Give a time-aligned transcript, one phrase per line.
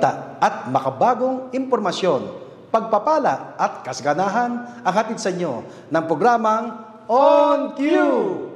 [0.00, 2.24] Balita at makabagong impormasyon,
[2.72, 5.60] pagpapala at kasganahan ang hatid sa inyo
[5.92, 6.72] ng programang
[7.04, 8.48] On Cue!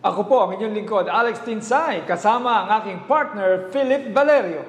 [0.00, 4.64] Ako po ang inyong lingkod, Alex Tinsay, kasama ang aking partner, Philip Valerio.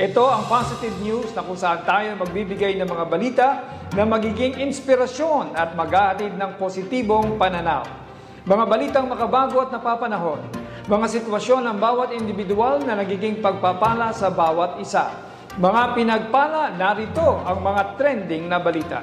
[0.00, 3.48] Ito ang positive news na kung saan tayo magbibigay ng mga balita
[3.92, 7.84] na magiging inspirasyon at maghahatid ng positibong pananaw.
[8.48, 10.63] Mga balitang makabago at napapanahon.
[10.84, 15.16] Mga sitwasyon ng bawat individual na nagiging pagpapala sa bawat isa.
[15.56, 19.00] Mga pinagpala, narito ang mga trending na balita.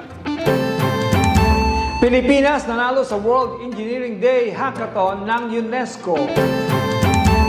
[1.98, 6.14] Pilipinas nanalo sa World Engineering Day Hackathon ng UNESCO.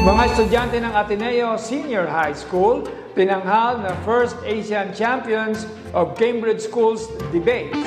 [0.02, 7.06] Mga estudyante ng Ateneo Senior High School pinanghal na First Asian Champions of Cambridge Schools
[7.30, 7.86] Debates.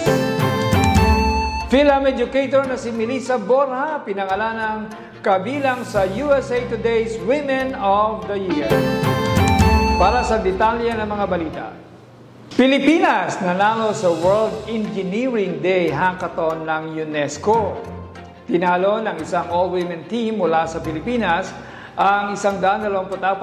[1.67, 4.79] Film educator na si Melissa Borja pinangalan ng
[5.19, 8.71] kabilang sa USA Today's Women of the Year.
[9.99, 11.75] Para sa detalye ng mga balita,
[12.55, 17.83] Pilipinas nanalo sa World Engineering Day Hackathon ng UNESCO.
[18.47, 21.51] Tinalo ng isang all-women team mula sa Pilipinas
[21.99, 22.63] ang isang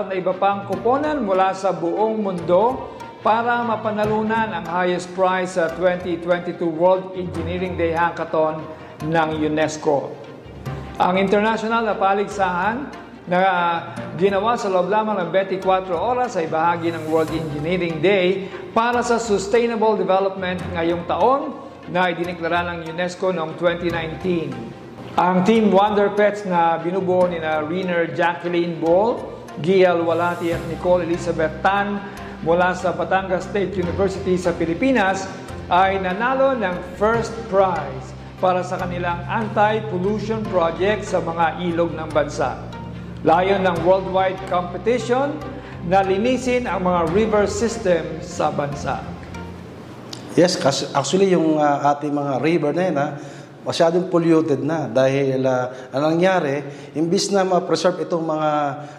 [0.08, 6.60] na iba pang kuponan mula sa buong mundo para mapanalunan ang highest prize sa 2022
[6.68, 8.60] World Engineering Day Hackathon
[9.08, 10.12] ng UNESCO.
[11.00, 12.84] Ang international na paligsahan
[13.24, 13.40] na
[14.20, 19.16] ginawa sa loob lamang ng 24 oras ay bahagi ng World Engineering Day para sa
[19.16, 21.56] Sustainable Development ngayong taon
[21.88, 24.52] na idiniklara ng UNESCO noong 2019.
[25.16, 31.06] Ang Team Wonder Pets na binubuo ni na Riner Jacqueline Ball, Gial Walati at Nicole
[31.06, 32.02] Elizabeth Tan
[32.42, 35.30] mula sa Batangas State University sa Pilipinas
[35.70, 42.60] ay nanalo ng first prize para sa kanilang anti-pollution project sa mga ilog ng bansa.
[43.24, 45.32] Layon ng worldwide competition
[45.88, 49.00] na linisin ang mga river system sa bansa.
[50.34, 50.58] Yes,
[50.92, 53.08] actually yung uh, ating mga river na yun, ha,
[53.64, 56.64] masyadong polluted na dahil uh, ang nangyari,
[56.96, 58.50] imbis na ma-preserve itong mga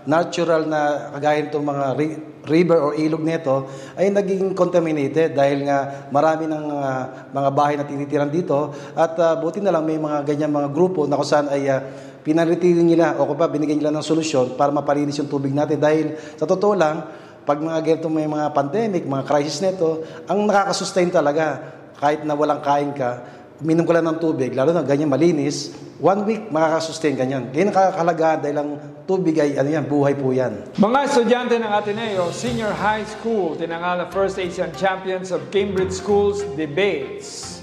[0.08, 0.80] natural na
[1.16, 6.64] kagaya itong mga ri- river or ilog nito, ay naging contaminated dahil nga marami ng
[6.72, 10.68] uh, mga bahay na tinitiran dito at uh, buti na lang may mga ganyan mga
[10.72, 11.80] grupo na kung saan ay uh,
[12.24, 15.76] pinanatili nila o kung pa binigyan nila ng solusyon para mapalinis yung tubig natin.
[15.76, 17.04] Dahil sa totoo lang,
[17.44, 21.60] pag mga ganito may mga pandemic, mga crisis nito, ang nakakasustain talaga,
[22.00, 25.70] kahit na walang kain ka, uminom ka lang ng tubig, lalo na ganyan malinis,
[26.02, 27.50] one week makakasustain ganyan.
[27.54, 28.70] Ganyan nakakalaga dahil ang
[29.06, 30.74] tubig ay ano yan, buhay po yan.
[30.74, 36.42] Mga estudyante ng Ateneo Senior High School, tinangal na First Asian Champions of Cambridge Schools
[36.58, 37.62] Debates.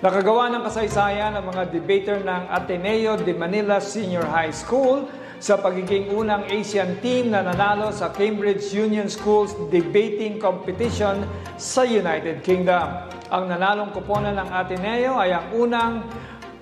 [0.00, 6.12] Nakagawa ng kasaysayan ang mga debater ng Ateneo de Manila Senior High School sa pagiging
[6.12, 11.24] unang Asian team na nanalo sa Cambridge Union Schools Debating Competition
[11.60, 13.10] sa United Kingdom.
[13.28, 15.92] Ang nanalong kuponan ng Ateneo ay ang unang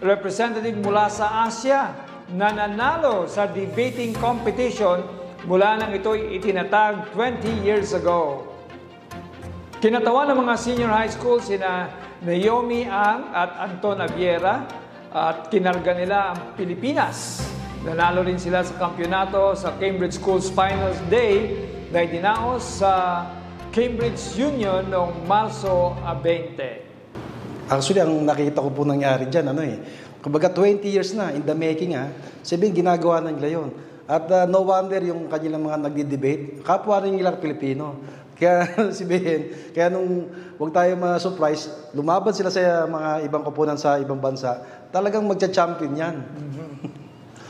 [0.02, 1.94] representative mula sa Asia
[2.32, 5.04] na nanalo sa debating competition
[5.44, 8.48] mula nang ito'y itinatag 20 years ago.
[9.84, 11.92] Kinatawa ng mga senior high school sina
[12.24, 14.64] Naomi Ang at Anton Aviera
[15.12, 17.43] at kinarga nila ang Pilipinas.
[17.84, 21.52] Nanalo rin sila sa kampyonato sa Cambridge Schools Finals Day
[21.92, 23.28] na idinaos sa
[23.76, 27.68] Cambridge Union noong Marso 20.
[27.68, 29.76] Actually, ang nakita ko po nangyari dyan, ano eh,
[30.24, 32.08] kumbaga 20 years na in the making ha,
[32.40, 33.68] sabihin ginagawa na nila yun.
[34.08, 38.00] At uh, no wonder yung kanilang mga nagdi-debate, kapwa rin nila Pilipino.
[38.40, 38.64] Kaya
[38.96, 40.26] si Ben, kaya nung
[40.58, 44.58] wag tayo ma-surprise, lumaban sila sa mga ibang koponan sa ibang bansa,
[44.90, 46.16] talagang magcha-champion yan.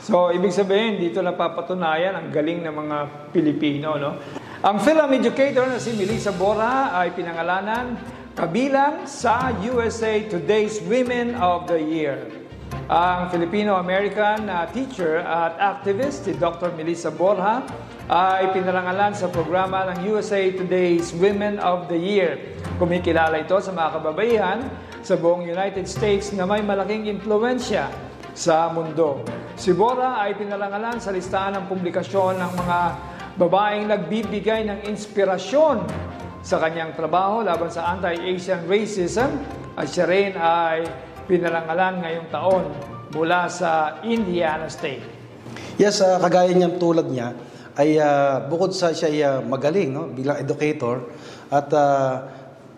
[0.05, 2.97] So, ibig sabihin, dito napapatunayan ang galing ng mga
[3.33, 3.97] Pilipino.
[3.97, 4.21] No?
[4.61, 7.97] Ang film educator na si Melissa Bora ay pinangalanan
[8.37, 12.45] kabilang sa USA Today's Women of the Year.
[12.85, 16.69] Ang Filipino-American uh, teacher at activist si Dr.
[16.77, 17.65] Melissa Borja
[18.05, 22.53] ay pinarangalan sa programa ng USA Today's Women of the Year.
[22.77, 24.59] Kumikilala ito sa mga kababaihan
[25.01, 27.89] sa buong United States na may malaking impluensya
[28.35, 29.23] sa mundo.
[29.55, 32.79] Si Bora ay pinarangalan sa listahan ng publikasyon ng mga
[33.39, 35.87] babaeng nagbibigay ng inspirasyon
[36.43, 39.39] sa kanyang trabaho laban sa anti-Asian racism
[39.79, 40.83] at siya rin ay
[41.25, 42.65] pinarangalan ngayong taon
[43.15, 45.01] mula sa Indiana State.
[45.79, 47.31] Yes, uh, kagaya niyang tulad niya,
[47.75, 51.07] ay uh, bukod sa siya ay uh, magaling no, bilang educator
[51.51, 52.23] at uh,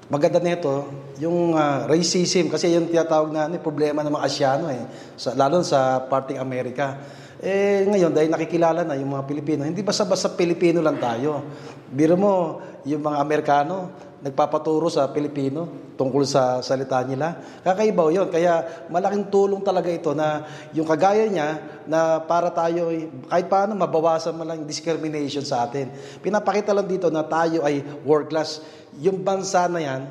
[0.10, 4.84] maganda nito yung uh, racism kasi yung tinatawag na ano, problema ng mga Asyano eh,
[5.18, 6.98] sa, lalo sa parting Amerika.
[7.38, 11.46] Eh, ngayon, dahil nakikilala na yung mga Pilipino, hindi basta-basta Pilipino lang tayo.
[11.86, 13.76] Biro mo, yung mga Amerikano,
[14.18, 17.38] nagpapaturo sa Pilipino tungkol sa salita nila.
[17.62, 18.30] Kakaiba yun.
[18.34, 22.90] Kaya malaking tulong talaga ito na yung kagaya niya na para tayo,
[23.30, 25.94] kahit paano mabawasan man lang discrimination sa atin.
[26.22, 28.62] Pinapakita lang dito na tayo ay world class.
[28.98, 30.02] Yung bansa na yan,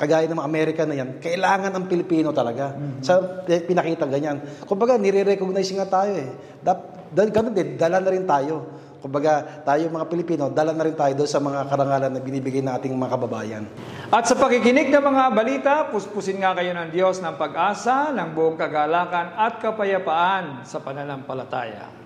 [0.00, 2.72] kagaya ng mga Amerika na yan, kailangan ng Pilipino talaga.
[3.04, 4.40] Sa pinakita ganyan.
[4.64, 6.32] Kumbaga, nire-recognize nga tayo eh.
[6.64, 8.72] Dap, dahil ganun din, dala na rin tayo.
[9.04, 12.96] Kumbaga, tayo mga Pilipino, dala na rin tayo doon sa mga karangalan na binibigay nating
[12.96, 13.64] mga kababayan.
[14.08, 18.56] At sa pakikinig ng mga balita, puspusin nga kayo ng Diyos ng pag-asa, ng buong
[18.56, 22.05] kagalakan at kapayapaan sa pananampalataya.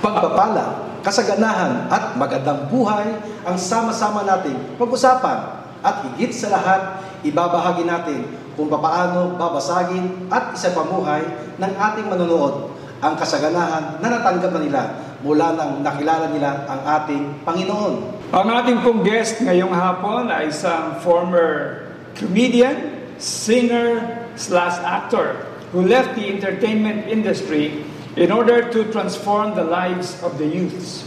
[0.00, 3.04] Pagpapala, kasaganahan at magandang buhay
[3.44, 8.24] ang sama-sama nating pag-usapan at higit sa lahat, ibabahagi natin
[8.56, 11.24] kung paano babasagin at isapamuhay
[11.60, 14.82] ng ating manonood ang kasaganahan na natanggap na nila
[15.20, 17.94] mula nang nakilala nila ang ating Panginoon.
[18.32, 21.84] Ang ating pong guest ngayong hapon ay isang former
[22.16, 24.00] comedian, singer,
[24.36, 25.44] slash actor
[25.76, 27.84] who left the entertainment industry
[28.16, 31.04] in order to transform the lives of the youths.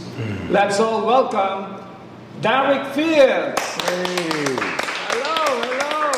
[0.48, 1.82] Let's all welcome
[2.40, 3.60] Darrick Fields.
[5.10, 6.12] Hello, hello.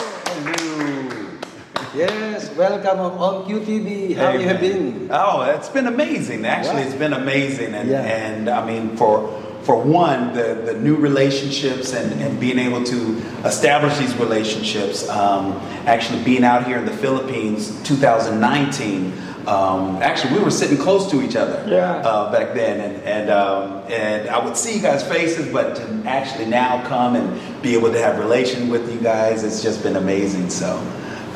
[1.94, 4.14] Yes, welcome on QTV.
[4.16, 5.08] How you have been?
[5.10, 6.44] Oh, it's been amazing.
[6.44, 6.86] Actually, Yeah.
[6.86, 8.02] it's been amazing, and Yeah.
[8.02, 9.28] and I mean for
[9.62, 15.08] for one, the the new relationships and and being able to establish these relationships.
[15.08, 15.54] Um,
[15.86, 19.12] actually, being out here in the Philippines, 2019.
[19.46, 21.96] Um, actually, we were sitting close to each other Yeah.
[21.98, 26.02] uh, back then, and and um, and I would see you guys' faces, but to
[26.04, 29.96] actually now come and be able to have relation with you guys, it's just been
[29.96, 30.50] amazing.
[30.50, 30.66] So,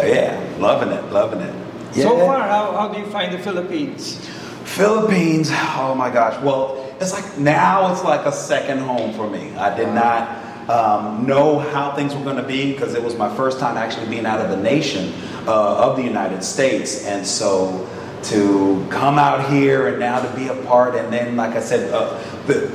[0.01, 1.55] uh, yeah, loving it, loving it.
[1.95, 4.17] So far, how, how do you find the Philippines?
[4.65, 6.41] Philippines, oh my gosh.
[6.43, 9.55] Well, it's like now it's like a second home for me.
[9.57, 13.35] I did not um, know how things were going to be because it was my
[13.37, 15.13] first time actually being out of the nation
[15.49, 17.05] uh, of the United States.
[17.07, 17.89] And so
[18.25, 21.93] to come out here and now to be a part, and then, like I said,
[21.93, 22.71] uh, the,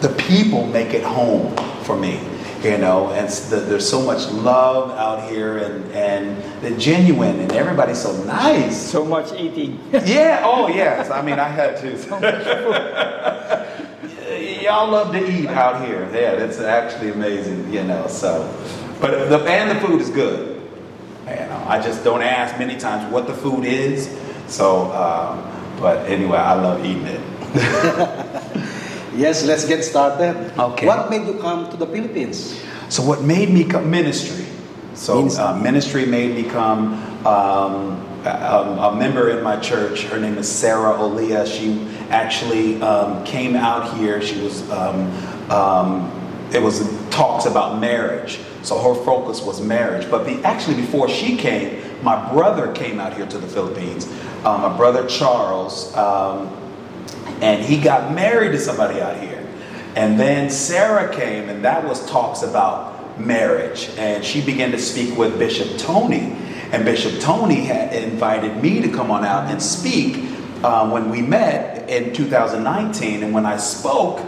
[0.00, 1.54] the people make it home
[1.84, 2.20] for me
[2.62, 7.52] you know and the, there's so much love out here and and they're genuine and
[7.52, 9.80] everybody's so nice So much eating.
[10.04, 10.42] yeah.
[10.44, 11.10] Oh, yes.
[11.10, 11.92] I mean, I had to.
[14.62, 16.08] Y'all love to eat out here.
[16.12, 17.72] Yeah, that's actually amazing.
[17.72, 18.06] You know.
[18.06, 18.46] So,
[19.00, 20.51] but the and the food is good.
[21.72, 24.08] You know, I just don't ask many times what the food is.
[24.46, 25.42] So, um,
[25.80, 27.20] but anyway, I love eating it.
[29.14, 30.58] Yes, let's get started.
[30.58, 30.86] Okay.
[30.86, 32.58] What made you come to the Philippines?
[32.88, 34.46] So what made me come ministry?
[34.94, 35.44] So Ministry.
[35.44, 36.94] uh, ministry made me come
[37.26, 40.04] um, a, a member in my church.
[40.04, 41.44] Her name is Sarah Olia.
[41.46, 44.22] She actually um, came out here.
[44.22, 45.12] She was um,
[45.50, 46.08] um,
[46.54, 46.80] it was
[47.12, 48.40] talks about marriage.
[48.62, 50.10] So her focus was marriage.
[50.10, 54.08] But actually, before she came, my brother came out here to the Philippines.
[54.44, 55.94] Uh, my brother Charles.
[55.96, 56.58] Um,
[57.40, 59.46] and he got married to somebody out here.
[59.94, 63.90] And then Sarah came, and that was talks about marriage.
[63.98, 66.36] And she began to speak with Bishop Tony.
[66.72, 70.16] And Bishop Tony had invited me to come on out and speak
[70.64, 73.22] um, when we met in 2019.
[73.22, 74.20] And when I spoke,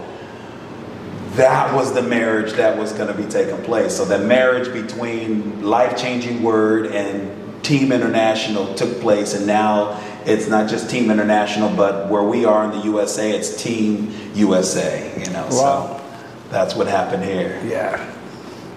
[1.36, 3.96] that was the marriage that was going to be taking place.
[3.96, 10.48] So the marriage between Life Changing Word and Team International took place, and now it's
[10.48, 15.12] not just Team International, but where we are in the USA, it's Team USA.
[15.18, 15.50] You know, Wow.
[15.50, 16.04] so
[16.50, 17.60] that's what happened here.
[17.66, 18.12] Yeah.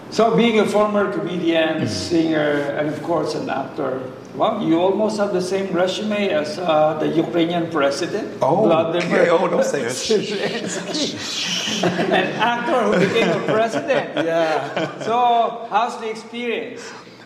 [0.09, 1.87] So, being a former comedian, mm-hmm.
[1.87, 2.39] singer,
[2.77, 4.01] and of course an actor,
[4.37, 9.29] well, you almost have the same resume as uh, the Ukrainian president, Vladimir okay.
[9.33, 9.93] Oh, don't say it.
[11.83, 14.05] An actor who became a president.
[14.27, 15.01] Yeah.
[15.01, 16.81] So, how's the experience?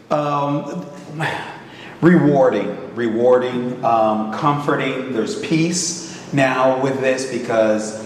[0.09, 0.85] Um,
[2.01, 5.13] rewarding, rewarding, um, comforting.
[5.13, 7.99] There's peace now with this because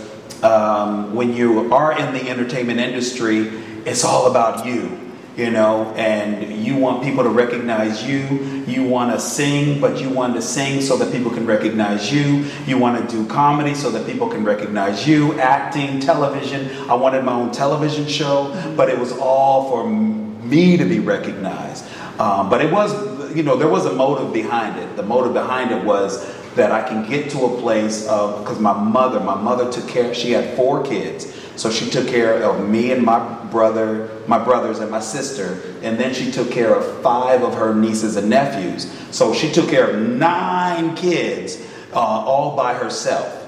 [0.44, 3.50] um, when you are in the entertainment industry,
[3.86, 5.05] it's all about you.
[5.36, 8.22] You know, and you want people to recognize you.
[8.66, 12.46] You want to sing, but you want to sing so that people can recognize you.
[12.66, 15.38] You want to do comedy so that people can recognize you.
[15.38, 16.72] Acting, television.
[16.90, 21.86] I wanted my own television show, but it was all for me to be recognized.
[22.18, 24.96] Um, but it was, you know, there was a motive behind it.
[24.96, 26.26] The motive behind it was
[26.56, 30.14] that I can get to a place of, because my mother, my mother took care,
[30.14, 31.35] she had four kids.
[31.56, 35.98] So she took care of me and my brother, my brothers and my sister, and
[35.98, 38.92] then she took care of five of her nieces and nephews.
[39.12, 43.44] So she took care of nine kids uh, all by herself.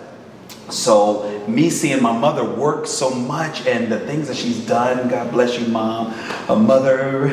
[0.69, 5.31] So me seeing my mother work so much and the things that she's done, God
[5.31, 6.13] bless you, mom,
[6.49, 7.29] a mother.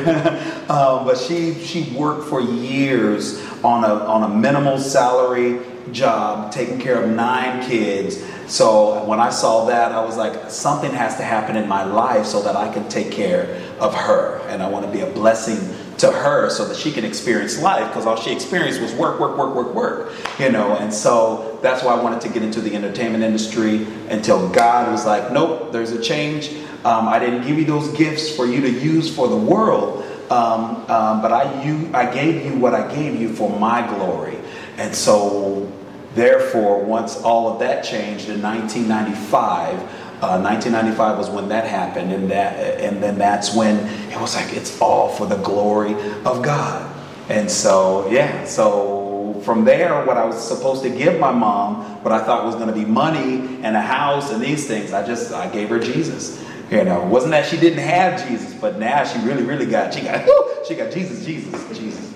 [0.69, 5.59] um, but she she worked for years on a on a minimal salary
[5.91, 8.23] job, taking care of nine kids.
[8.47, 12.25] So when I saw that, I was like, something has to happen in my life
[12.25, 15.75] so that I can take care of her, and I want to be a blessing
[15.97, 19.37] to her so that she can experience life because all she experienced was work, work,
[19.37, 20.75] work, work, work, you know.
[20.75, 25.05] And so that's why I wanted to get into the entertainment industry until God was
[25.05, 26.49] like, nope, there's a change.
[26.83, 30.85] Um, I didn't give you those gifts for you to use for the world, um,
[30.89, 34.37] um, but I, you, I gave you what I gave you for my glory.
[34.77, 35.71] And so,
[36.15, 39.79] therefore, once all of that changed in 1995,
[40.23, 43.77] uh, 1995 was when that happened, and that, and then that's when
[44.11, 45.93] it was like it's all for the glory
[46.25, 46.91] of God.
[47.29, 52.13] And so, yeah, so from there, what I was supposed to give my mom, what
[52.13, 55.33] I thought was going to be money and a house and these things, I just
[55.33, 56.43] I gave her Jesus.
[56.71, 59.93] You know, it wasn't that she didn't have Jesus, but now she really, really got
[59.93, 60.25] she got
[60.67, 62.13] she got Jesus, Jesus, Jesus.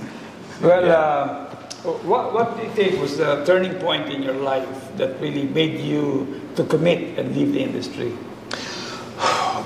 [0.62, 0.94] Well, Yeah.
[0.94, 1.49] uh,
[1.83, 5.79] what, what do you think was the turning point in your life that really made
[5.79, 8.13] you to commit and leave the industry?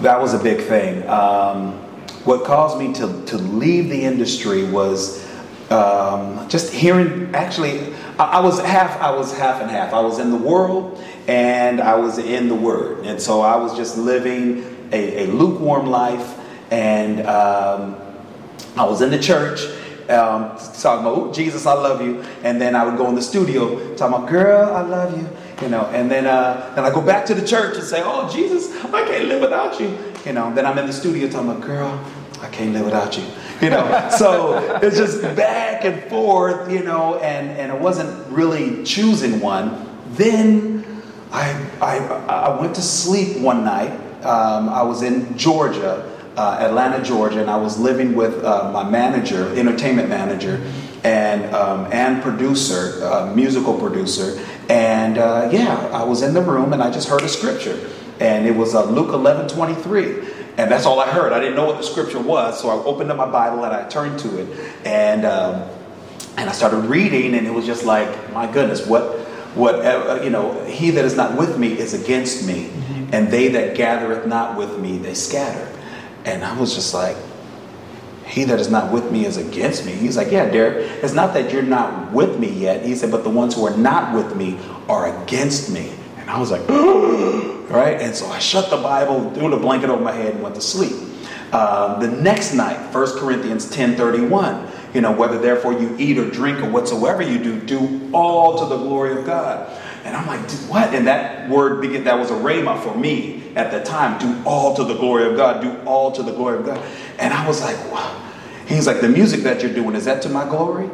[0.01, 1.07] That was a big thing.
[1.07, 1.73] Um,
[2.25, 5.23] what caused me to, to leave the industry was
[5.71, 7.33] um, just hearing.
[7.33, 8.99] Actually, I, I was half.
[9.01, 9.93] I was half and half.
[9.93, 13.75] I was in the world and I was in the Word, and so I was
[13.75, 16.39] just living a, a lukewarm life.
[16.71, 17.95] And um,
[18.75, 19.61] I was in the church.
[20.09, 23.21] Um, talking about "Ooh, Jesus, I love you, and then I would go in the
[23.21, 25.29] studio talking about "Girl, I love you,"
[25.61, 28.29] you know, and then uh, then I go back to the church and say, "Oh,
[28.29, 30.53] Jesus, I can't live without you," you know.
[30.53, 32.03] Then I'm in the studio talking about "Girl,
[32.41, 33.23] I can't live without you,"
[33.61, 34.09] you know.
[34.17, 39.89] so it's just back and forth, you know, and and I wasn't really choosing one.
[40.11, 43.91] Then I I, I went to sleep one night.
[44.25, 48.89] Um, I was in Georgia uh, Atlanta, Georgia, and I was living with uh, my
[48.89, 50.61] manager, entertainment manager,
[51.03, 56.73] and um, and producer, uh, musical producer, and uh, yeah, I was in the room
[56.73, 60.27] and I just heard a scripture, and it was uh, Luke eleven twenty three.
[60.55, 61.33] And that's all I heard.
[61.33, 63.89] I didn't know what the scripture was, so I opened up my Bible and I
[63.89, 64.47] turned to it,
[64.85, 65.67] and um,
[66.37, 69.19] and I started reading, and it was just like, my goodness, what
[69.55, 72.69] what uh, you know, he that is not with me is against me,
[73.11, 75.67] and they that gathereth not with me, they scatter.
[76.25, 77.17] And I was just like,
[78.25, 79.91] he that is not with me is against me.
[79.91, 82.85] He's like, yeah, Darrick, it's not that you're not with me yet.
[82.85, 85.93] He said, but the ones who are not with me are against me.
[86.17, 86.67] And I was like,
[87.69, 88.01] right?
[88.01, 90.61] And so I shut the Bible, threw the blanket over my head, and went to
[90.61, 90.93] sleep.
[91.51, 96.29] Uh, the next night, 1 Corinthians 10 31, you know, whether therefore you eat or
[96.29, 99.69] drink or whatsoever you do, do all to the glory of God.
[100.03, 100.93] And I'm like, what?
[100.93, 102.97] And that word, that was a rhema for
[103.53, 104.19] me at the time.
[104.19, 105.61] Do all to the glory of God.
[105.61, 106.83] Do all to the glory of God.
[107.19, 108.19] And I was like, wow.
[108.67, 110.89] He's like, the music that you're doing, is that to my glory?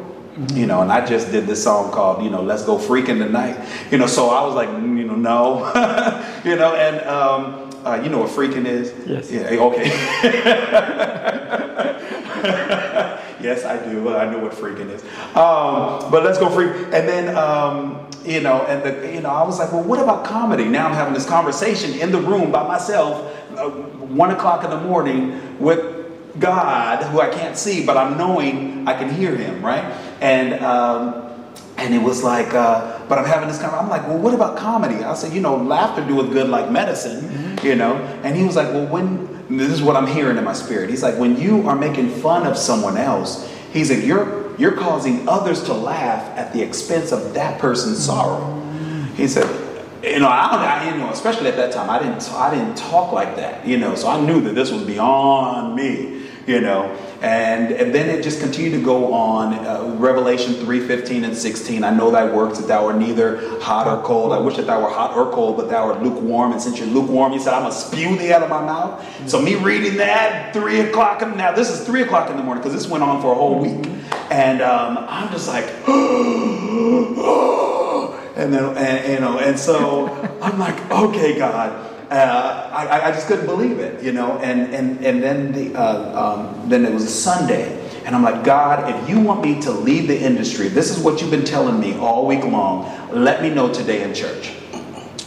[0.54, 3.68] You know, and I just did this song called, you know, Let's Go Freaking Tonight.
[3.90, 5.66] You know, so I was like, mm, you know, no.
[6.44, 8.92] you know, and um, uh, you know what freaking is?
[9.06, 9.30] Yes.
[9.30, 9.86] Yeah, okay.
[13.40, 14.14] yes, I do.
[14.14, 15.02] I know what freaking is.
[15.36, 16.72] Um, but let's go freak.
[16.92, 20.24] And then, um, you know, and the, you know, I was like, well, what about
[20.24, 20.64] comedy?
[20.64, 24.80] Now I'm having this conversation in the room by myself, uh, one o'clock in the
[24.80, 29.84] morning with God, who I can't see, but I'm knowing I can hear Him, right?
[30.20, 31.26] And um,
[31.76, 33.84] and it was like, uh, but I'm having this conversation.
[33.84, 34.96] I'm like, well, what about comedy?
[35.02, 37.96] I said, you know, laughter doeth good like medicine, you know.
[38.22, 40.90] And he was like, well, when this is what I'm hearing in my spirit.
[40.90, 45.28] He's like, when you are making fun of someone else, he's like, you're you're causing
[45.28, 48.60] others to laugh at the expense of that person's sorrow.
[49.16, 49.48] He said,
[50.02, 52.76] you know, I, don't, I you know, especially at that time, I didn't I didn't
[52.76, 53.94] talk like that, you know.
[53.94, 56.96] So I knew that this was beyond me, you know.
[57.20, 59.52] And and then it just continued to go on.
[59.52, 61.84] Uh, Revelation three fifteen and sixteen.
[61.84, 64.32] I know thy works that thou art neither hot or cold.
[64.32, 66.52] I wish that thou were hot or cold, but thou art lukewarm.
[66.52, 69.04] And since you're lukewarm, he said, I'm gonna spew thee out of my mouth.
[69.28, 71.20] So me reading that three o'clock.
[71.36, 73.58] Now this is three o'clock in the morning because this went on for a whole
[73.58, 73.84] week,
[74.30, 75.66] and um, I'm just like.
[78.36, 80.08] and then and, you know and so
[80.42, 81.86] i'm like okay god.
[82.10, 84.38] Uh, I, I just couldn't believe it you know?
[84.38, 87.76] And and and then the uh, um, then it was a sunday.
[88.04, 91.20] And i'm like god if you want me to leave the industry this is what
[91.20, 92.90] you've been telling me all week long.
[93.12, 94.52] Let me know today in church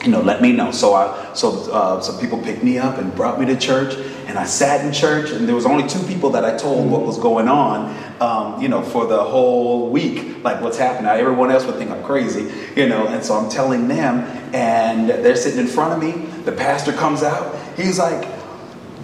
[0.03, 0.71] you know, let me know.
[0.71, 3.95] So I, so uh, some people picked me up and brought me to church,
[4.27, 7.03] and I sat in church, and there was only two people that I told what
[7.03, 11.05] was going on, um, you know, for the whole week, like what's happening.
[11.05, 14.19] Now, everyone else would think I'm crazy, you know, and so I'm telling them,
[14.53, 16.25] and they're sitting in front of me.
[16.43, 17.55] The pastor comes out.
[17.77, 18.27] He's like,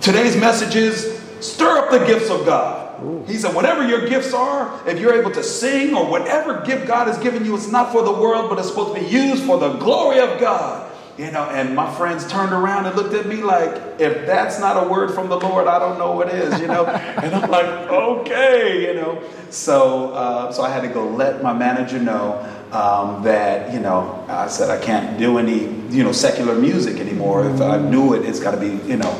[0.01, 2.87] today's message is stir up the gifts of God.
[3.27, 7.07] He said, whatever your gifts are, if you're able to sing or whatever gift God
[7.07, 9.57] has given you, it's not for the world, but it's supposed to be used for
[9.57, 10.88] the glory of God.
[11.19, 14.81] You know, and my friends turned around and looked at me like, if that's not
[14.81, 16.85] a word from the Lord, I don't know what is, you know.
[16.85, 19.21] and I'm like, okay, you know.
[19.49, 22.39] So, uh, so I had to go let my manager know
[22.71, 27.49] um, that, you know, I said I can't do any, you know, secular music anymore.
[27.49, 29.11] If I do it, it's got to be, you know,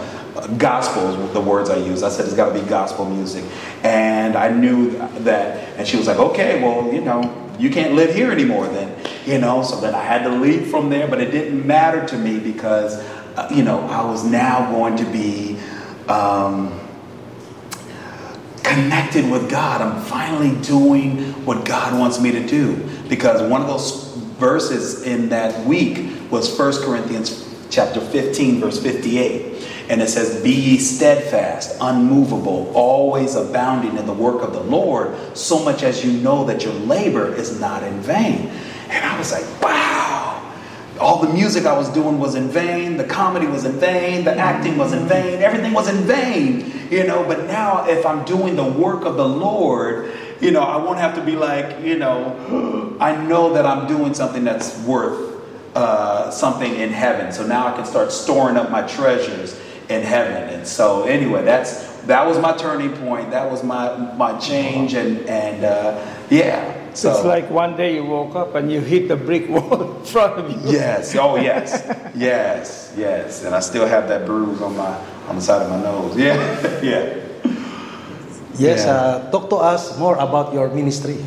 [0.58, 2.04] gospel is the words I used.
[2.04, 3.44] I said it's got to be gospel music,
[3.84, 5.78] and I knew that.
[5.78, 9.38] And she was like, "Okay, well, you know, you can't live here anymore then you
[9.38, 12.40] know so then i had to leave from there but it didn't matter to me
[12.40, 12.96] because
[13.36, 15.60] uh, you know i was now going to be
[16.08, 16.80] um,
[18.64, 22.76] connected with god i'm finally doing what god wants me to do
[23.10, 29.59] because one of those verses in that week was 1 corinthians chapter 15 verse 58
[29.90, 35.16] and it says, Be ye steadfast, unmovable, always abounding in the work of the Lord,
[35.36, 38.52] so much as you know that your labor is not in vain.
[38.90, 40.36] And I was like, wow.
[41.00, 44.36] All the music I was doing was in vain, the comedy was in vain, the
[44.36, 47.24] acting was in vain, everything was in vain, you know.
[47.24, 51.16] But now, if I'm doing the work of the Lord, you know, I won't have
[51.16, 55.40] to be like, you know, I know that I'm doing something that's worth
[55.74, 57.32] uh, something in heaven.
[57.32, 59.58] So now I can start storing up my treasures
[59.90, 60.50] in heaven.
[60.54, 63.32] And so anyway, that's that was my turning point.
[63.32, 66.00] That was my my change, and and uh,
[66.30, 66.78] yeah.
[66.94, 70.06] So it's like one day you woke up and you hit the brick wall in
[70.06, 70.72] front of you.
[70.72, 71.16] Yes.
[71.16, 71.84] Oh yes.
[72.16, 72.94] yes.
[72.98, 73.44] Yes.
[73.46, 74.98] And I still have that bruise on my
[75.28, 76.18] on the side of my nose.
[76.18, 76.36] Yeah.
[76.82, 77.16] yeah.
[78.58, 78.86] Yes.
[78.86, 78.92] Yeah.
[78.92, 81.18] Uh, talk to us more about your ministry.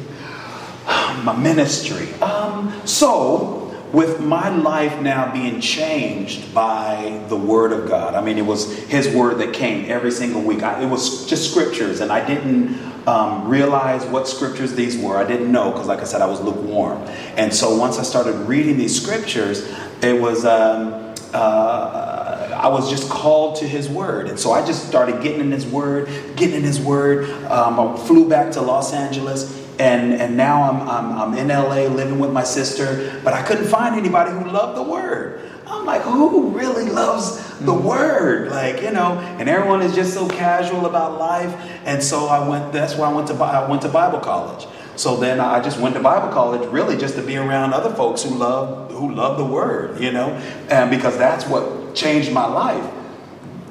[1.24, 2.12] my ministry.
[2.20, 3.61] Um, so
[3.92, 8.14] with my life now being changed by the Word of God.
[8.14, 10.62] I mean, it was His Word that came every single week.
[10.62, 15.18] I, it was just scriptures, and I didn't um, realize what scriptures these were.
[15.18, 17.02] I didn't know because, like I said, I was lukewarm.
[17.36, 19.68] And so once I started reading these scriptures,
[20.02, 20.44] it was.
[20.44, 21.00] Um,
[21.34, 25.50] uh, I was just called to His Word, and so I just started getting in
[25.50, 27.28] His Word, getting in His Word.
[27.50, 31.86] Um, I flew back to Los Angeles, and and now I'm, I'm I'm in LA
[32.00, 35.40] living with my sister, but I couldn't find anybody who loved the word.
[35.66, 37.86] I'm like, who really loves the Mm-hmm.
[37.86, 38.48] word?
[38.50, 41.52] Like, you know, and everyone is just so casual about life.
[41.84, 42.72] And so I went.
[42.72, 44.66] That's why I went to I went to Bible college.
[44.96, 48.22] So then I just went to Bible college, really just to be around other folks
[48.22, 50.28] who love who love the word, you know,
[50.70, 53.01] and because that's what changed my life.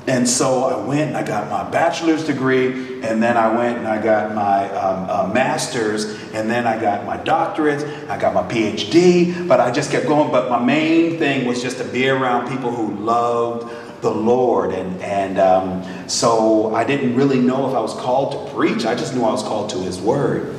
[0.07, 3.87] And so I went and I got my bachelor's degree, and then I went and
[3.87, 8.41] I got my um, uh, master's, and then I got my doctorate, I got my
[8.43, 10.31] PhD, but I just kept going.
[10.31, 14.73] But my main thing was just to be around people who loved the Lord.
[14.73, 18.95] And, and um, so I didn't really know if I was called to preach, I
[18.95, 20.55] just knew I was called to His Word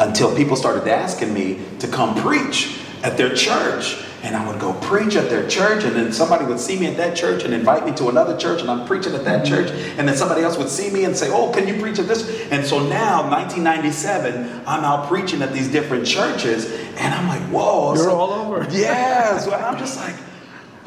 [0.00, 4.04] until people started asking me to come preach at their church.
[4.22, 6.96] And I would go preach at their church, and then somebody would see me at
[6.96, 9.70] that church and invite me to another church, and I'm preaching at that church.
[9.96, 12.28] And then somebody else would see me and say, Oh, can you preach at this?
[12.50, 17.94] And so now, 1997, I'm out preaching at these different churches, and I'm like, Whoa.
[17.94, 18.66] You're so- all over.
[18.76, 19.38] Yeah.
[19.38, 20.16] So I'm just like,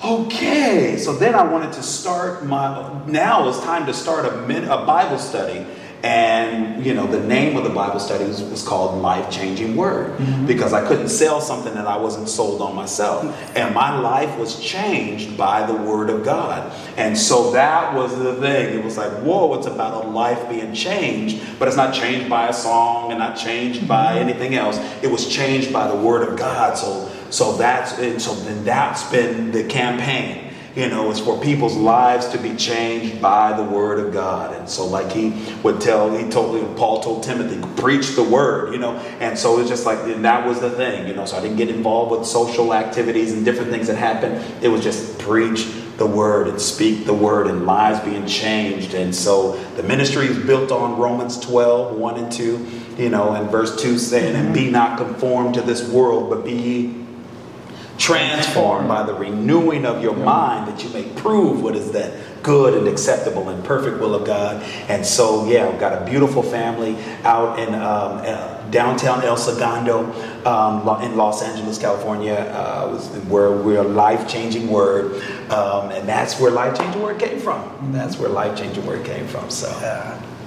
[0.03, 3.05] Okay, so then I wanted to start my.
[3.05, 5.63] Now it's time to start a, a Bible study,
[6.03, 10.17] and you know the name of the Bible study was, was called Life Changing Word
[10.17, 10.45] mm-hmm.
[10.47, 13.23] because I couldn't sell something that I wasn't sold on myself,
[13.55, 18.35] and my life was changed by the Word of God, and so that was the
[18.35, 18.79] thing.
[18.79, 22.47] It was like, whoa, it's about a life being changed, but it's not changed by
[22.47, 24.29] a song and not changed by mm-hmm.
[24.29, 24.77] anything else.
[25.03, 26.77] It was changed by the Word of God.
[26.77, 27.09] So.
[27.31, 30.50] So that's and so then that's been the campaign.
[30.75, 34.55] You know, it's for people's lives to be changed by the word of God.
[34.55, 35.31] And so like he
[35.63, 38.95] would tell, he told Paul told Timothy, preach the word, you know.
[39.19, 41.25] And so it's just like and that was the thing, you know.
[41.25, 44.43] So I didn't get involved with social activities and different things that happened.
[44.63, 45.65] It was just preach
[45.97, 48.93] the word and speak the word and lives being changed.
[48.93, 53.49] And so the ministry is built on Romans 12, 1 and 2, you know, and
[53.51, 57.00] verse 2 saying, and be not conformed to this world, but be ye
[58.01, 62.11] transformed by the renewing of your mind that you may prove what is that
[62.41, 64.63] good and acceptable and perfect will of God.
[64.89, 70.11] And so, yeah, I've got a beautiful family out in um, uh, downtown El Segundo
[70.45, 75.21] um, in Los Angeles, California, uh, where we're a life changing word.
[75.51, 77.91] Um, and that's where life changing word came from.
[77.91, 79.51] That's where life changing word came from.
[79.51, 79.67] So,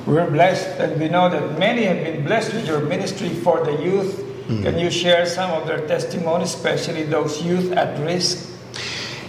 [0.06, 3.80] We're blessed, and we know that many have been blessed with your ministry for the
[3.80, 4.33] youth.
[4.46, 8.50] Can you share some of their testimonies, especially those youth at risk?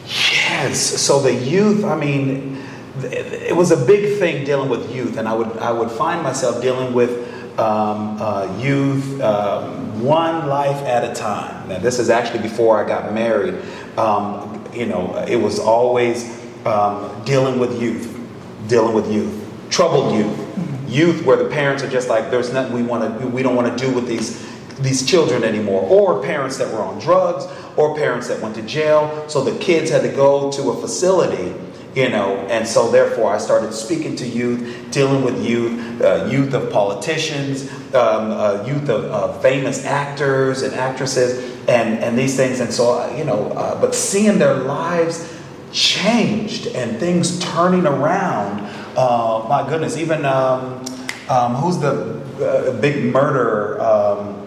[0.05, 0.79] Yes.
[0.79, 2.61] So the youth, I mean,
[3.01, 6.61] it was a big thing dealing with youth, and I would I would find myself
[6.61, 7.11] dealing with
[7.59, 11.69] um, uh, youth um, one life at a time.
[11.69, 13.55] Now this is actually before I got married.
[13.97, 16.25] Um, you know, it was always
[16.65, 18.19] um, dealing with youth,
[18.67, 19.33] dealing with youth,
[19.69, 23.41] troubled youth, youth where the parents are just like, there's nothing we want to, we
[23.41, 24.43] don't want to do with these
[24.79, 27.45] these children anymore, or parents that were on drugs,
[27.77, 29.27] or parents that went to jail.
[29.29, 31.53] So the kids had to go to a facility,
[31.95, 36.53] you know, and so therefore I started speaking to youth, dealing with youth, uh, youth
[36.53, 42.59] of politicians, um, uh, youth of uh, famous actors and actresses, and and these things.
[42.59, 45.31] And so uh, you know, uh, but seeing their lives
[45.71, 48.61] changed and things turning around.
[48.97, 50.85] Uh, my goodness, even um,
[51.29, 54.44] um, who's the big murderer?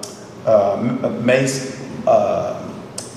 [0.48, 2.54] Uh, Mace uh,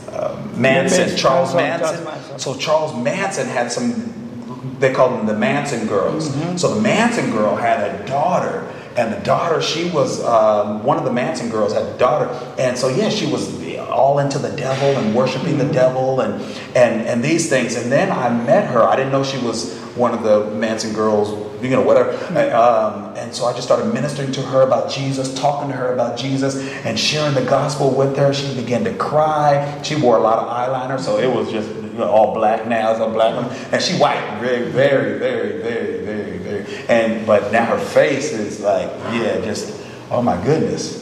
[0.09, 2.39] uh, Manson, Mason, Charles Manson, Manson.
[2.39, 4.75] So Charles Manson had some.
[4.79, 6.29] They called them the Manson girls.
[6.29, 6.57] Mm-hmm.
[6.57, 8.67] So the Manson girl had a daughter,
[8.97, 12.27] and the daughter she was um, one of the Manson girls had a daughter,
[12.59, 15.67] and so yeah, she was all into the devil and worshiping Mm-hmm.
[15.67, 16.41] the devil and
[16.75, 17.75] and and these things.
[17.75, 18.83] And then I met her.
[18.83, 21.29] I didn't know she was one of the Manson girls,
[21.61, 22.11] you know, whatever.
[22.53, 26.17] Um, and so I just started ministering to her about Jesus, talking to her about
[26.17, 28.33] Jesus, and sharing the gospel with her.
[28.33, 29.81] She began to cry.
[29.83, 32.99] She wore a lot of eyeliner, so it was just you know, all black nails,
[32.99, 33.33] all black,
[33.71, 36.85] and she white, very, very, very, very, very, very.
[36.87, 40.99] And but now her face is like, yeah, just oh my goodness.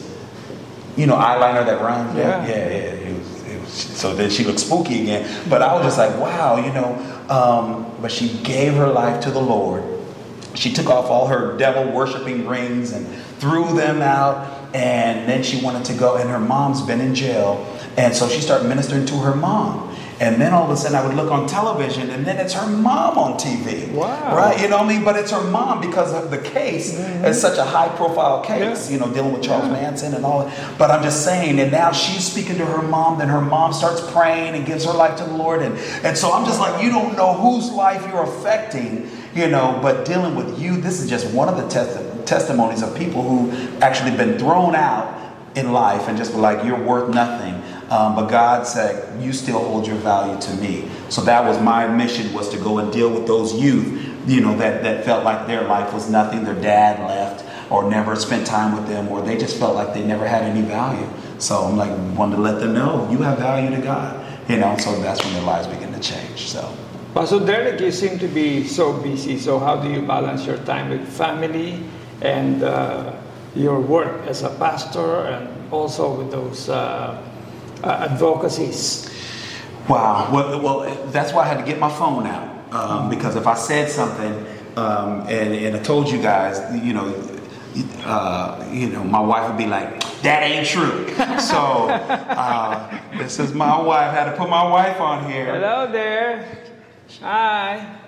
[0.96, 2.16] You know, eyeliner that runs.
[2.16, 2.46] Yeah.
[2.46, 3.08] yeah, yeah.
[3.08, 5.48] It was, it was, so then she looked spooky again.
[5.48, 6.94] But I was just like, wow, you know.
[7.30, 9.84] Um, but she gave her life to the Lord.
[10.54, 13.06] She took off all her devil worshiping rings and
[13.38, 14.58] threw them out.
[14.74, 17.66] And then she wanted to go, and her mom's been in jail.
[17.96, 19.90] And so she started ministering to her mom.
[20.20, 22.66] And then all of a sudden I would look on television and then it's her
[22.66, 23.90] mom on TV.
[23.90, 24.36] Wow.
[24.36, 24.60] Right?
[24.60, 25.02] You know what I mean?
[25.02, 26.92] But it's her mom because of the case.
[26.94, 27.24] Mm-hmm.
[27.24, 28.92] It's such a high profile case, Yeah.
[28.92, 30.78] you know, dealing with Charles Manson and all that.
[30.78, 34.02] But I'm just saying, and now she's speaking to her mom, then her mom starts
[34.12, 35.62] praying and gives her life to the Lord.
[35.62, 39.78] And, and so I'm just like, you don't know whose life you're affecting, you know,
[39.82, 43.50] but dealing with you, this is just one of the testi- testimonies of people who
[43.78, 45.16] actually been thrown out
[45.54, 47.54] in life and just like, you're worth nothing.
[47.90, 50.88] Um, but God said, you still hold your value to me.
[51.08, 54.56] So that was my mission was to go and deal with those youth, you know,
[54.58, 56.44] that, that felt like their life was nothing.
[56.44, 60.04] Their dad left or never spent time with them or they just felt like they
[60.04, 61.08] never had any value.
[61.38, 64.76] So I'm like, wanted to let them know you have value to God, you know,
[64.76, 66.48] so that's when their lives begin to change.
[66.48, 66.72] So.
[67.14, 69.36] Pastor Darrick, you seem to be so busy.
[69.36, 71.82] So how do you balance your time with family
[72.22, 73.16] and uh,
[73.56, 77.20] your work as a pastor and also with those uh,
[77.82, 79.10] uh, advocacies?
[79.88, 80.30] Wow.
[80.32, 83.54] Well, well, that's why I had to get my phone out um, because if I
[83.54, 84.46] said something
[84.76, 87.12] um, and, and I told you guys, you know,
[88.04, 91.08] uh, you know, my wife would be like, "That ain't true."
[91.40, 94.10] so uh, this is my wife.
[94.10, 95.54] I had to put my wife on here.
[95.54, 96.59] Hello there.
[97.18, 97.98] Hi.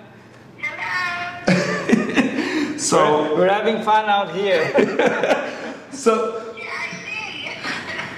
[0.57, 2.77] Hello.
[2.79, 4.71] so We're having fun out here.
[5.91, 6.39] so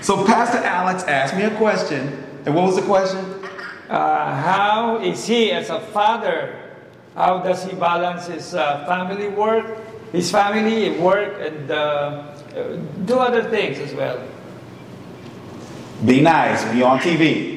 [0.02, 3.26] so Pastor Alex asked me a question, and what was the question?
[3.90, 6.56] Uh, how is he as a father?
[7.16, 9.66] How does he balance his uh, family work,
[10.12, 14.22] his family work, and uh, uh, do other things as well?
[16.06, 16.64] Be nice.
[16.72, 17.55] Be on TV.